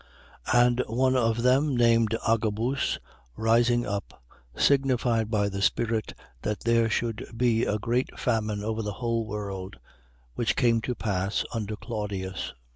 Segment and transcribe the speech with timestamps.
[0.47, 0.59] 11:28.
[0.67, 2.97] And one of them named Agabus,
[3.35, 4.23] rising up,
[4.55, 9.75] signified by the Spirit that there should be a great famine over the whole world,
[10.33, 12.55] which came to pass under Claudius.